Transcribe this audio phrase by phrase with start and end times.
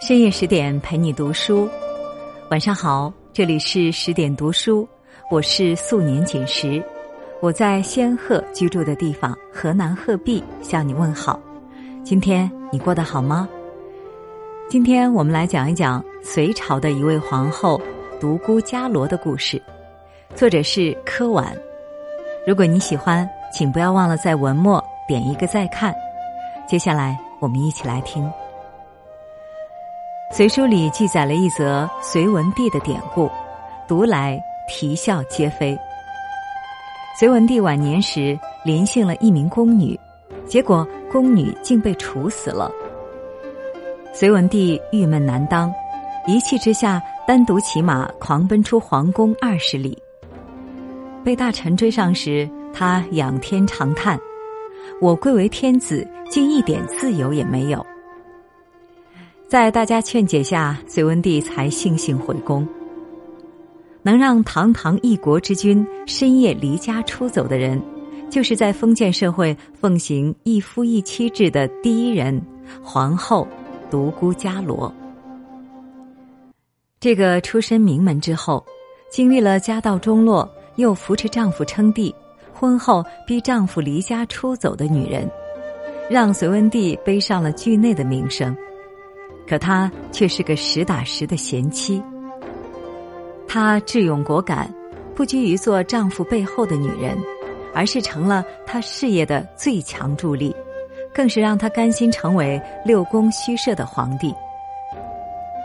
[0.00, 1.68] 深夜十点陪你读书，
[2.52, 4.88] 晚上好，这里是十点读书，
[5.28, 6.80] 我是素年锦时，
[7.40, 11.38] 我在仙鹤居住的地方河南鹤壁向你问好。
[12.04, 13.48] 今天你过得好吗？
[14.68, 17.80] 今天我们来讲一讲隋朝的一位皇后
[18.20, 19.60] 独孤伽罗的故事，
[20.32, 21.52] 作者是柯婉。
[22.46, 25.92] 如果你喜欢，请不要忘了在文末点一个再看。
[26.68, 28.30] 接下来我们一起来听。
[30.30, 33.30] 隋书里记载了一则隋文帝的典故，
[33.88, 34.38] 读来
[34.68, 35.76] 啼笑皆非。
[37.18, 39.98] 隋文帝晚年时临幸了一名宫女，
[40.46, 42.70] 结果宫女竟被处死了。
[44.12, 45.72] 隋文帝郁闷难当，
[46.26, 49.96] 一气之下单独骑马狂奔出皇宫二十里。
[51.24, 54.20] 被大臣追上时，他仰天长叹
[55.00, 57.84] ：“我贵为天子，竟一点自由也没有。”
[59.48, 62.68] 在大家劝解下，隋文帝才悻悻回宫。
[64.02, 67.80] 能让堂堂一国之君深夜离家出走的人，
[68.28, 72.38] 就是在封建社会奉行一夫一妻制的第一人——
[72.84, 73.48] 皇后
[73.90, 74.94] 独孤伽罗。
[77.00, 78.62] 这个出身名门之后，
[79.10, 82.14] 经历了家道中落，又扶持丈夫称帝，
[82.52, 85.26] 婚后逼丈夫离家出走的女人，
[86.10, 88.54] 让隋文帝背上了惧内的名声。
[89.48, 92.02] 可她却是个实打实的贤妻。
[93.48, 94.72] 她智勇果敢，
[95.14, 97.16] 不拘于做丈夫背后的女人，
[97.74, 100.54] 而是成了他事业的最强助力，
[101.14, 104.34] 更是让他甘心成为六宫虚设的皇帝。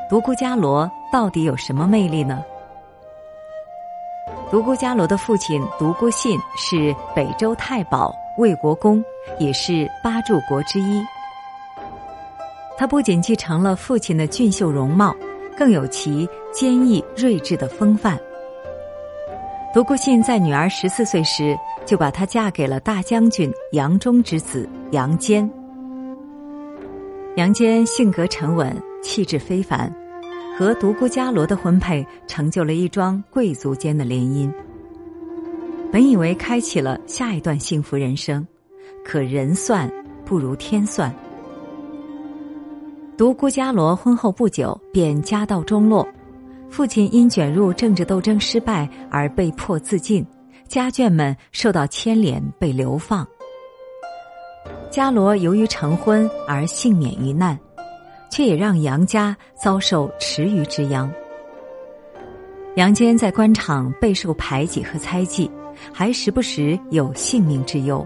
[0.09, 2.43] 独孤伽罗到底有什么魅力呢？
[4.51, 9.03] 独孤伽罗的父亲独孤信是北周太保、魏国公，
[9.39, 11.03] 也是八柱国之一。
[12.77, 15.15] 他不仅继承了父亲的俊秀容貌，
[15.57, 18.19] 更有其坚毅睿智的风范。
[19.73, 25.49] 独孤信在女儿十四岁时，就把她嫁给了大将军杨忠之子杨坚。
[27.37, 29.91] 杨坚性格沉稳，气质非凡，
[30.55, 34.51] 和独孤伽罗的婚配成就了一桩贵族间的联姻。
[35.91, 38.45] 本以为开启了下一段幸福人生，
[39.03, 39.91] 可人算
[40.23, 41.13] 不如天算。
[43.15, 46.07] 独孤伽罗婚后不久便家道中落，
[46.67, 50.25] 父亲因卷入政治斗争失败而被迫自尽，
[50.67, 53.25] 家眷们受到牵连被流放。
[54.89, 57.57] 伽罗由于成婚而幸免于难，
[58.31, 61.11] 却也让杨家遭受池鱼之殃。
[62.75, 65.49] 杨坚在官场备受排挤和猜忌，
[65.93, 68.03] 还时不时有性命之忧。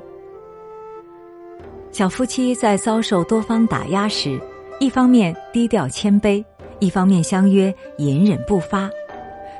[1.93, 4.37] 小夫妻在遭受多方打压时。
[4.79, 6.43] 一方面低调谦卑，
[6.79, 8.87] 一方面相约隐忍不发，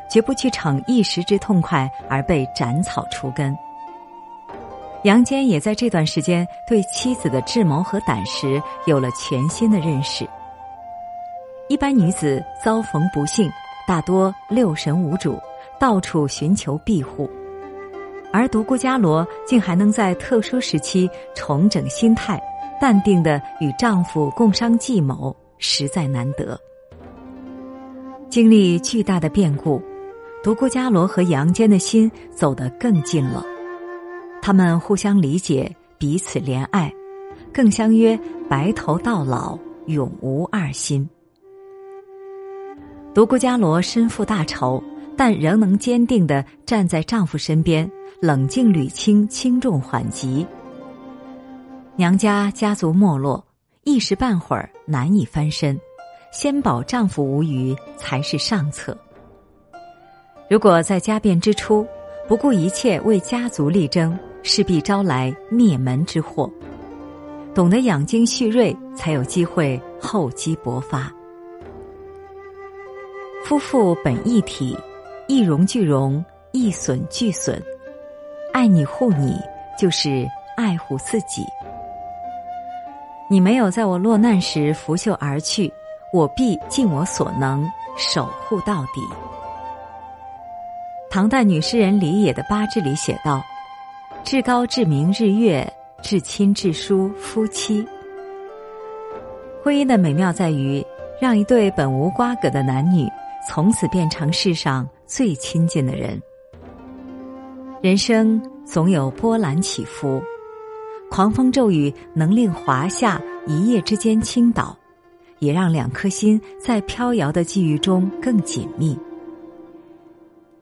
[0.09, 3.57] 绝不去逞一时之痛快而被斩草除根。
[5.03, 10.27] 杨坚也在这段时间对妻子的智谋和胆识有了全新的认识。
[11.67, 13.49] 一般女子遭逢不幸，
[13.87, 15.39] 大多六神无主，
[15.79, 17.27] 到处寻求庇护，
[18.31, 22.39] 而独孤伽罗竟还能在特殊时期重整心态。
[22.79, 26.59] 淡定的与丈夫共商计谋，实在难得。
[28.29, 29.81] 经历巨大的变故，
[30.43, 33.43] 独孤伽罗和杨坚的心走得更近了。
[34.41, 36.93] 他们互相理解，彼此怜爱，
[37.53, 39.57] 更相约白头到老，
[39.87, 41.09] 永无二心。
[43.13, 44.83] 独孤伽罗身负大仇，
[45.15, 47.89] 但仍能坚定的站在丈夫身边，
[48.21, 50.45] 冷静捋清轻重缓急。
[51.99, 53.43] 娘家家族没落，
[53.83, 55.75] 一时半会儿难以翻身，
[56.31, 58.95] 先保丈夫无虞才是上策。
[60.47, 61.87] 如果在家变之初
[62.27, 66.47] 不顾一切为家族力争，势必招来灭门之祸。
[67.55, 71.11] 懂得养精蓄锐，才有机会厚积薄发。
[73.43, 74.77] 夫妇本一体，
[75.27, 77.59] 一荣俱荣，一损俱损。
[78.53, 79.35] 爱你护你，
[79.79, 81.43] 就是爱护自己。
[83.29, 85.71] 你没有在我落难时拂袖而去，
[86.13, 89.01] 我必尽我所能守护到底。
[91.09, 93.43] 唐代女诗人李野的八志里写道
[94.23, 95.67] ：“至高至明日月，
[96.01, 97.85] 至亲至疏夫妻。”
[99.63, 100.85] 婚姻的美妙在于，
[101.19, 103.09] 让一对本无瓜葛的男女，
[103.49, 106.21] 从此变成世上最亲近的人。
[107.81, 110.21] 人生总有波澜起伏。
[111.09, 114.77] 狂风骤雨能令华夏一夜之间倾倒，
[115.39, 118.97] 也让两颗心在飘摇的际遇中更紧密。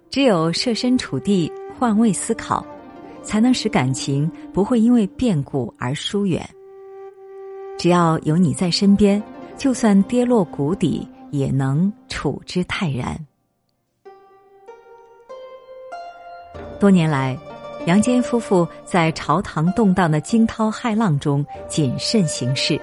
[0.09, 2.65] 只有设身处地、换位思考，
[3.21, 6.47] 才能使感情不会因为变故而疏远。
[7.77, 9.21] 只要有你在身边，
[9.57, 13.19] 就算跌落谷底，也能处之泰然。
[16.80, 17.38] 多年来，
[17.85, 22.79] 杨坚夫妇在朝堂动荡的惊涛骇浪中谨慎行事。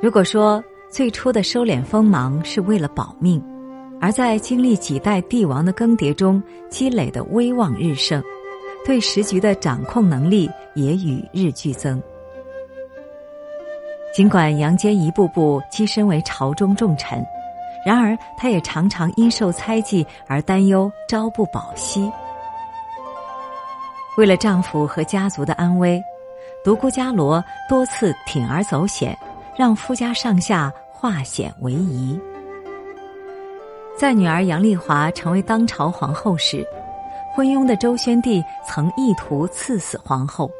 [0.00, 3.42] 如果说最初的收敛锋芒是为了保命，
[4.00, 8.22] 而在经历几代帝王的更迭中积累的威望日盛，
[8.84, 12.00] 对时局的掌控能力也与日俱增。
[14.14, 17.24] 尽管杨坚一步步跻身为朝中重臣，
[17.84, 22.08] 然而他也常常因受猜忌而担忧朝不保夕。
[24.16, 26.02] 为了丈夫和家族的安危，
[26.62, 29.16] 独孤伽罗多次铤而走险，
[29.56, 32.18] 让夫家上下化险为夷。
[33.96, 36.66] 在女儿杨丽华成为当朝皇后时，
[37.34, 40.50] 昏庸的周宣帝曾意图赐死皇后。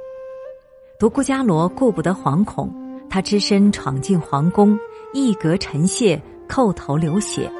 [0.99, 2.73] 独孤伽罗顾不得惶恐，
[3.11, 4.79] 他只身闯进皇宫，
[5.13, 7.51] 一格陈谢，叩头流血，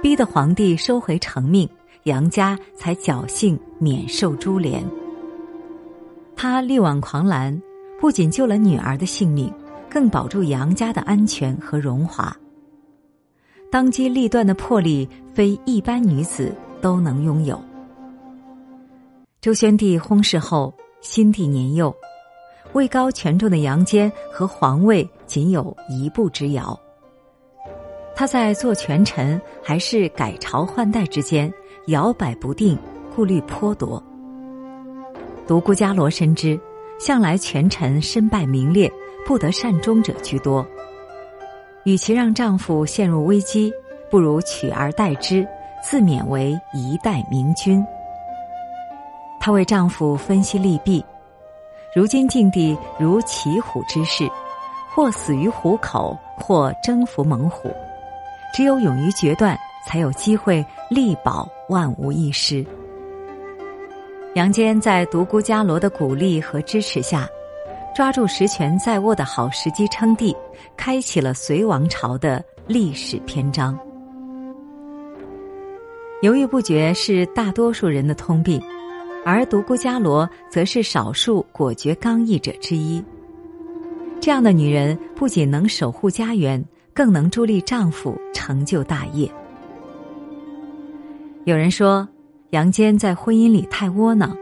[0.00, 1.68] 逼得皇帝收回成命，
[2.04, 4.82] 杨家才侥幸免受株连。
[6.36, 7.60] 他力挽狂澜，
[8.00, 9.52] 不仅救了女儿的性命，
[9.88, 12.36] 更保住杨家的安全和荣华。
[13.70, 17.60] 当机立断的魄力，非一般女子都能拥有。
[19.40, 21.94] 周宣帝薨逝后，新帝年幼，
[22.72, 26.78] 位高权重的杨坚和皇位仅有一步之遥。
[28.16, 31.52] 他在做权臣还是改朝换代之间
[31.88, 32.78] 摇摆不定，
[33.14, 34.02] 顾虑颇多。
[35.46, 36.58] 独孤伽罗深知，
[36.98, 38.90] 向来权臣身败名裂，
[39.26, 40.66] 不得善终者居多。
[41.84, 43.72] 与其让丈夫陷入危机，
[44.10, 45.46] 不如取而代之，
[45.82, 47.84] 自勉为一代明君。
[49.38, 51.04] 她为丈夫分析利弊，
[51.94, 54.26] 如今境地如骑虎之势，
[54.94, 57.70] 或死于虎口，或征服猛虎。
[58.54, 62.64] 只有勇于决断，才有机会力保万无一失。
[64.34, 67.28] 杨坚在独孤伽罗的鼓励和支持下。
[67.94, 70.36] 抓住实权在握的好时机称帝，
[70.76, 73.78] 开启了隋王朝的历史篇章。
[76.20, 78.60] 犹豫不决是大多数人的通病，
[79.24, 83.00] 而独孤伽罗则是少数果决刚毅者之一。
[84.20, 86.60] 这样的女人不仅能守护家园，
[86.92, 89.30] 更能助力丈夫成就大业。
[91.44, 92.08] 有人说，
[92.54, 94.34] 杨坚在婚姻里太窝囊。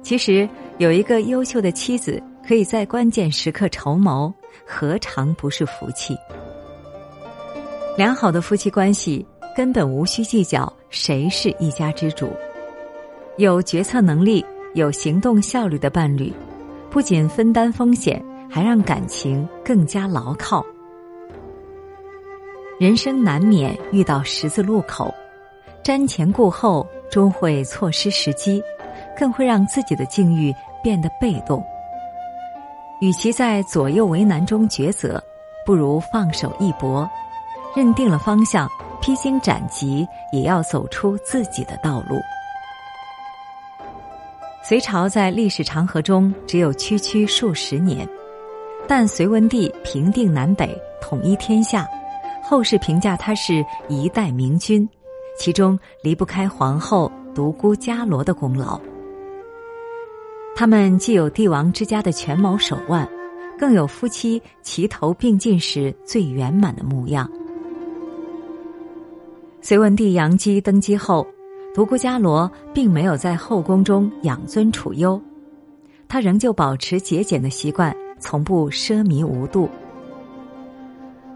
[0.00, 0.48] 其实，
[0.78, 2.22] 有一个优秀的妻子。
[2.42, 4.32] 可以在关键时刻筹谋，
[4.66, 6.16] 何尝不是福气？
[7.96, 9.24] 良好的夫妻关系
[9.54, 12.32] 根本无需计较谁是一家之主。
[13.36, 16.32] 有决策能力、有行动效率的伴侣，
[16.90, 20.64] 不仅分担风险，还让感情更加牢靠。
[22.80, 25.14] 人生难免遇到十字路口，
[25.84, 28.62] 瞻前顾后，终会错失时机，
[29.16, 31.64] 更会让自己的境遇变得被动。
[33.00, 35.22] 与其在左右为难中抉择，
[35.66, 37.08] 不如放手一搏，
[37.74, 38.68] 认定了方向，
[39.00, 42.20] 披荆斩棘，也要走出自己的道路。
[44.62, 48.06] 隋朝在历史长河中只有区区数十年，
[48.86, 51.88] 但隋文帝平定南北，统一天下，
[52.42, 54.86] 后世评价他是一代明君，
[55.40, 58.78] 其中离不开皇后独孤伽罗的功劳。
[60.54, 63.08] 他们既有帝王之家的权谋手腕，
[63.58, 67.26] 更有夫妻齐头并进时最圆满的模样。
[69.62, 71.26] 隋文帝杨基登基后，
[71.74, 75.18] 独孤伽罗并没有在后宫中养尊处优，
[76.06, 79.70] 他仍旧保持节俭的习惯，从不奢靡无度。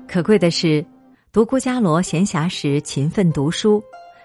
[0.06, 0.84] 可贵的是，
[1.32, 3.82] 独孤伽罗闲暇时勤奋读书，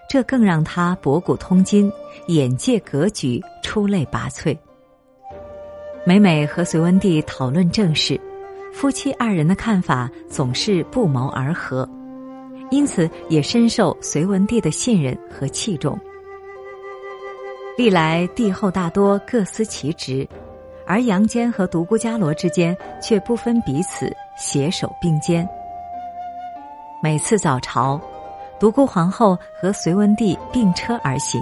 [0.09, 1.91] 这更让他博古通今，
[2.29, 4.57] 眼界格局出类拔萃。
[6.03, 8.19] 每每和隋文帝讨论政事，
[8.73, 11.87] 夫妻二人的看法总是不谋而合，
[12.71, 15.95] 因此也深受隋文帝的信任和器重。
[17.77, 20.27] 历来帝后大多各司其职，
[20.87, 25.47] 而杨坚和独孤伽罗之间却不分彼此，携手并肩。
[27.03, 28.01] 每次早朝，
[28.59, 31.41] 独孤皇后和隋文帝并车而行，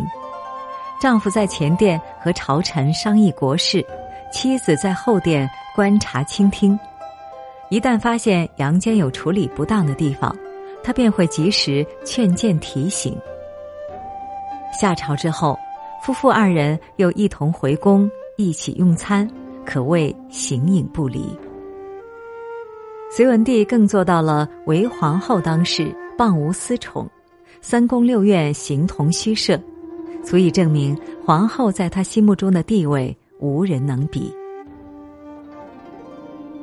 [1.02, 3.86] 丈夫在前殿和朝臣商议国事。
[4.30, 6.78] 妻子在后殿观察倾听，
[7.70, 10.36] 一旦发现杨坚有处理不当的地方，
[10.84, 13.18] 他便会及时劝谏提醒。
[14.78, 15.58] 下朝之后，
[16.04, 19.28] 夫妇二人又一同回宫，一起用餐，
[19.66, 21.26] 可谓形影不离。
[23.10, 27.08] 隋文帝更做到了为皇后当事，傍无私宠，
[27.62, 29.62] 三宫六院形同虚设，
[30.24, 34.34] 足以证明皇后在他心目中的地位无人能比。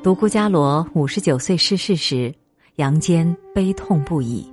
[0.03, 2.35] 独孤伽罗五十九岁逝世时，
[2.77, 4.53] 杨坚悲痛不已。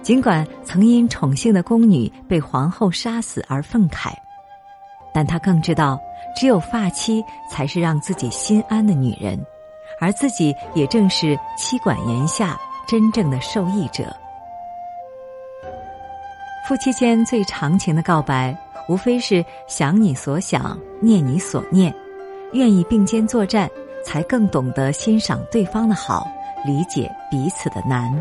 [0.00, 4.14] 尽管曾因宠幸的宫女被皇后杀死而愤慨，
[5.12, 6.00] 但他更知道，
[6.34, 9.38] 只有发妻才是让自己心安的女人。
[10.00, 12.58] 而自己也正是妻管严下
[12.90, 14.12] 真正的受益者。
[16.68, 18.52] 夫妻间最长情的告白，
[18.88, 21.94] 无非是想你所想，念你所念，
[22.52, 23.70] 愿意并肩作战，
[24.04, 26.26] 才更懂得欣赏对方的好，
[26.66, 28.12] 理解彼此的难。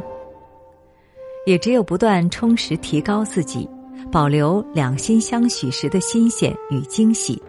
[1.47, 3.67] 也只有不断充实提高自己，
[4.11, 7.41] 保留两心相许时的新鲜与惊喜，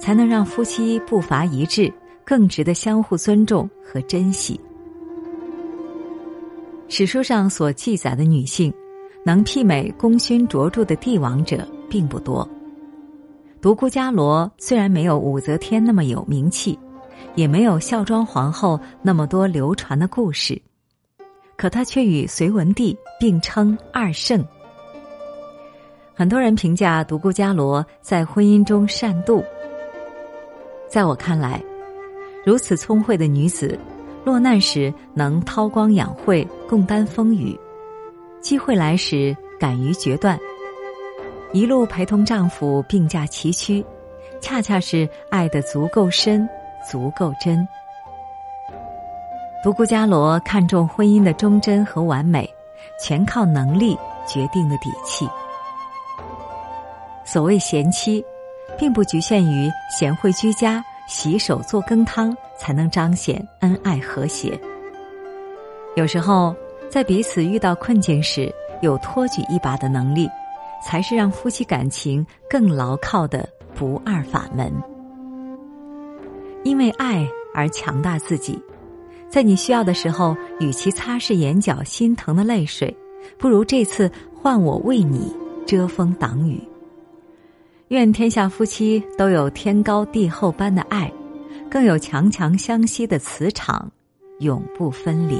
[0.00, 1.92] 才能让夫妻步伐一致。
[2.24, 4.58] 更值得相互尊重和珍惜。
[6.96, 8.72] 史书上所记载的女性，
[9.24, 12.48] 能媲美功勋卓著的帝王者并不多。
[13.60, 16.78] 独孤伽罗虽然没有武则天那么有名气，
[17.34, 20.62] 也没有孝庄皇后那么多流传的故事，
[21.56, 24.46] 可他却与隋文帝并称二圣。
[26.14, 29.44] 很多人评价独孤伽罗在婚姻中善妒，
[30.88, 31.60] 在我看来。
[32.46, 33.76] 如此聪慧的女子，
[34.24, 37.54] 落难时能韬光养晦，共担风雨；
[38.40, 40.38] 机会来时敢于决断，
[41.52, 43.84] 一路陪同丈夫并驾齐驱，
[44.40, 46.48] 恰恰是爱得足够深，
[46.90, 47.66] 足够真。
[49.62, 52.48] 独孤伽罗看重婚姻的忠贞和完美，
[52.98, 55.28] 全靠能力决定的底气。
[57.24, 58.24] 所谓贤妻，
[58.78, 60.82] 并不局限于贤惠居家。
[61.06, 64.58] 洗手做羹汤，才能彰显恩爱和谐。
[65.96, 66.54] 有时候，
[66.90, 70.28] 在彼此遇到困境时，有托举一把的能力，
[70.84, 74.72] 才是让夫妻感情更牢靠的不二法门。
[76.64, 78.60] 因为爱而强大自己，
[79.28, 82.96] 在你需要的时候，与其擦拭眼角心疼的泪水，
[83.38, 85.30] 不如这次换我为你
[85.66, 86.60] 遮风挡雨。
[87.88, 91.12] 愿天下夫妻都有天高地厚般的爱，
[91.70, 93.92] 更有强强相惜的磁场，
[94.40, 95.38] 永不分离。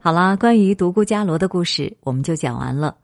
[0.00, 2.94] 好啦，关于独孤伽罗的故事，我们就讲完了。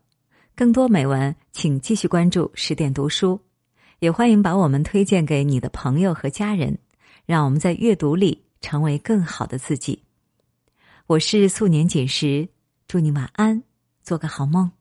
[0.55, 3.41] 更多美文，请继续关注十点读书，
[4.01, 6.77] 也欢迎把我们推荐给你的朋友和家人，
[7.25, 10.03] 让我们在阅读里成为更好的自己。
[11.07, 12.47] 我是素年锦时，
[12.87, 13.63] 祝你晚安。
[14.09, 14.78] 做个好梦。